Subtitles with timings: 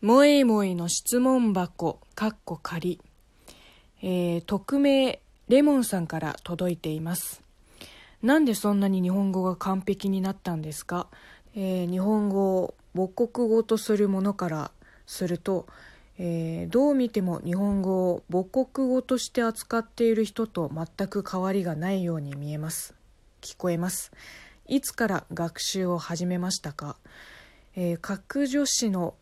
[0.00, 3.00] もいもいの質問箱、かっこ仮。
[4.00, 7.42] えー、匿名、レモンさんから届いています。
[8.22, 11.08] なんでそんなに日本語が完璧になったんですか、
[11.56, 14.70] えー、日本語を母国語とするものから
[15.04, 15.66] すると、
[16.16, 22.94] えー、どう見ても日本語を母国語として扱っている人と全く変わりがないように見えます。
[23.40, 24.12] 聞こえます。
[24.68, 26.94] いつから学習を始めましたか、
[27.74, 29.14] えー、各助詞の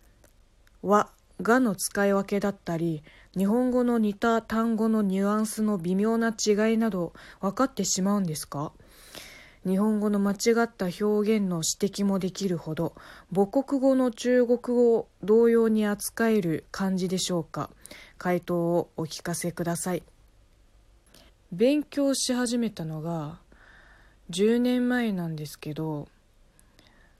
[0.87, 1.11] は
[1.43, 3.03] がの使い分けだったり
[3.37, 8.73] 日本語の似た単語のニュアンスの微妙な違いなど分かってしまうんですか？
[9.67, 12.95] 日本語の間違った表現の指摘もできるほど
[13.35, 17.69] 母国語の中国語を同様に扱える感じでしょうか？
[18.17, 20.05] 回答をお聞かせください。
[21.53, 23.41] 勉強し始めたのが
[24.31, 26.09] 10年前なんですけど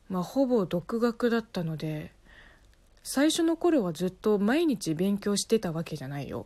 [0.09, 2.13] まあほぼ独学だったので
[3.09, 6.45] 最初の頃はずっと毎日勉強してたわけじゃないよ。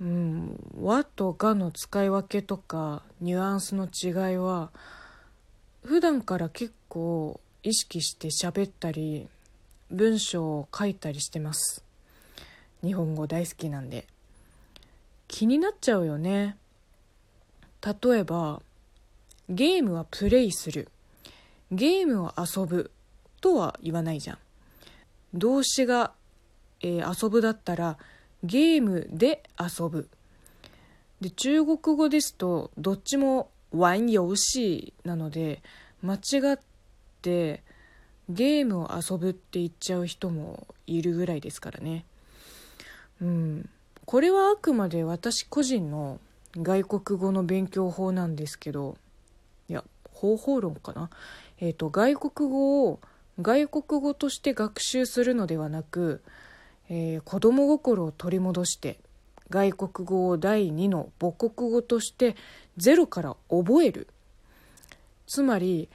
[0.00, 4.72] うん、和とがの使い分けとかニュアンスの違いは
[5.84, 9.28] 普段から結構意識して喋ったり
[9.92, 11.84] 文章を書いたりしてます。
[12.82, 14.08] 日本語大好きなんで。
[15.28, 16.56] 気になっちゃうよね。
[17.80, 18.60] 例えば
[19.48, 20.88] ゲームはプレイする。
[21.70, 22.90] ゲームを遊ぶ
[23.40, 24.38] とは言わないじゃん。
[25.34, 26.12] 動詞が、
[26.80, 27.98] えー、遊ぶだったら
[28.42, 30.08] ゲームで遊ぶ。
[31.20, 35.62] で中国語ですとどっちも玩遊戲なので
[36.02, 36.58] 間違っ
[37.22, 37.62] て
[38.28, 42.04] ゲームを遊ぶって言っちゃう人もいるぐらいですからね。
[43.20, 43.68] うん。
[44.04, 46.20] これはあくまで私個人の
[46.56, 48.96] 外国語の勉強法なんですけど
[49.68, 51.10] いや方法論かな。
[51.58, 53.00] えっ、ー、と外国語を
[53.40, 56.22] 外国語として学習するのではなく、
[56.88, 58.98] えー、子供心を取り戻して
[59.50, 62.36] 外国語を第二の母国語として
[62.76, 64.08] ゼロから覚える。
[65.26, 65.88] つまり、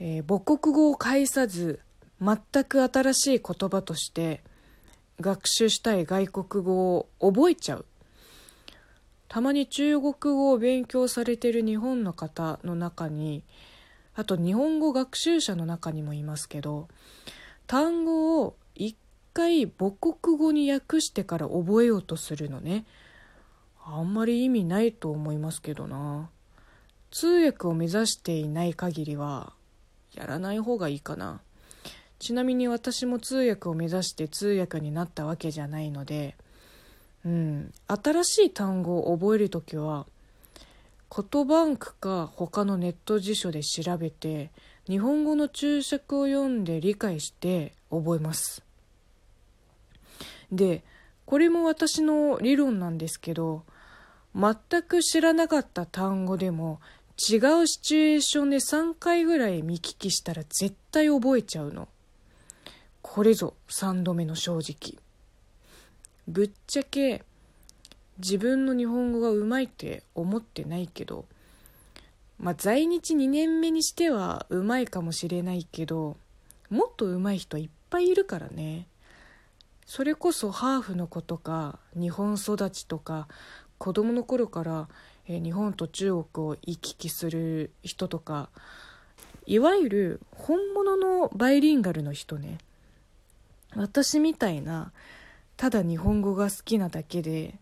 [0.00, 1.80] えー、母国語を介さず
[2.20, 4.42] 全く新しい言葉として
[5.20, 7.86] 学習したい外国語を覚えちゃう。
[9.28, 13.42] たまに中国語を勉強されている日本の方の中に
[14.14, 16.88] あと日本語学習者の中にもいますけど
[17.66, 18.96] 単語を一
[19.32, 22.84] 回母国語に訳してから覚えようとするのね。
[23.84, 26.30] あんまり意味ないと思いますけどな。
[27.10, 29.52] 通訳を目指していない限りは
[30.14, 31.40] やらない方がいいかな。
[32.22, 36.36] ちなみに私も通訳を目指して通訳になったわけじゃないので
[37.24, 40.06] うん新しい単語を覚える時は
[41.14, 44.50] 言バンクか他のネット辞書で調べて
[44.88, 48.64] 日本語の注釈を読んで理解して覚えます。
[50.50, 50.82] で
[51.26, 53.64] これも私の理論なんですけど
[54.34, 56.80] 全く知らなかった単語でも
[57.18, 61.88] 違うシチュエーションで3回ぐらい見聞きしたら絶対覚えちゃうの。
[63.02, 64.98] これぞ3度目の正直。
[66.26, 67.24] ぶっちゃけ
[68.22, 71.24] 自分の日本語がうまいって思ってないけど
[72.38, 76.16] まあ在日2年目にしてはうまいかもしれないけど
[76.70, 78.86] もっとうまい人いっぱいいるからね。
[79.84, 83.28] それこそハーフの子とか日本育ちとか
[83.76, 84.88] 子供の頃から、
[85.26, 88.48] 日本と中国を行き来する人とか
[89.44, 92.58] いわゆる本物のバイリンガルの人ね。
[93.74, 94.92] 私みたいな
[95.56, 97.54] ただ日本語が好きなだけで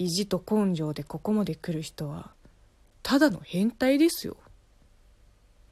[0.00, 2.30] 意地と根性でここまで来る人は
[3.02, 4.38] ただの変態ですよ。